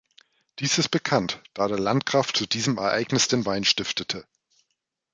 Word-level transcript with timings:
Dies 0.57 0.79
ist 0.79 0.89
bekannt, 0.89 1.43
da 1.53 1.67
der 1.67 1.77
Landgraf 1.77 2.33
zu 2.33 2.47
diesem 2.47 2.79
Ereignis 2.79 3.27
den 3.27 3.45
Wein 3.45 3.63
stiftete. 3.63 4.25